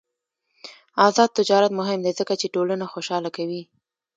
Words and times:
آزاد 1.07 1.29
تجارت 1.39 1.71
مهم 1.79 1.99
دی 2.05 2.11
ځکه 2.19 2.33
چې 2.41 2.47
ټولنه 2.55 2.85
خوشحاله 2.93 3.29
کوي. 3.37 3.61